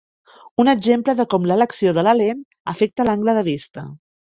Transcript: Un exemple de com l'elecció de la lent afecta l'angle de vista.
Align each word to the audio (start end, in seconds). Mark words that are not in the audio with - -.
Un 0.63 0.71
exemple 0.71 1.15
de 1.19 1.25
com 1.35 1.45
l'elecció 1.51 1.93
de 1.99 2.05
la 2.09 2.15
lent 2.23 2.43
afecta 2.75 3.09
l'angle 3.11 3.39
de 3.39 3.47
vista. 3.53 3.89